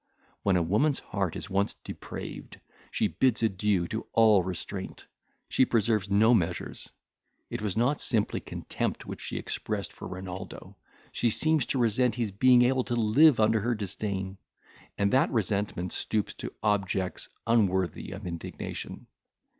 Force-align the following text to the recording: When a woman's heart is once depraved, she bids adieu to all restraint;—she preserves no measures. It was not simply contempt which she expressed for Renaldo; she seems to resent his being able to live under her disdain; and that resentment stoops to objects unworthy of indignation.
When 0.41 0.55
a 0.55 0.63
woman's 0.63 0.97
heart 0.99 1.35
is 1.35 1.47
once 1.47 1.75
depraved, 1.75 2.59
she 2.89 3.07
bids 3.07 3.43
adieu 3.43 3.87
to 3.89 4.07
all 4.13 4.41
restraint;—she 4.41 5.65
preserves 5.67 6.09
no 6.09 6.33
measures. 6.33 6.89
It 7.51 7.61
was 7.61 7.77
not 7.77 8.01
simply 8.01 8.39
contempt 8.39 9.05
which 9.05 9.21
she 9.21 9.37
expressed 9.37 9.93
for 9.93 10.07
Renaldo; 10.07 10.75
she 11.11 11.29
seems 11.29 11.67
to 11.67 11.77
resent 11.77 12.15
his 12.15 12.31
being 12.31 12.63
able 12.63 12.85
to 12.85 12.95
live 12.95 13.39
under 13.39 13.59
her 13.59 13.75
disdain; 13.75 14.39
and 14.97 15.13
that 15.13 15.29
resentment 15.29 15.93
stoops 15.93 16.33
to 16.33 16.51
objects 16.63 17.29
unworthy 17.45 18.09
of 18.09 18.25
indignation. 18.25 19.05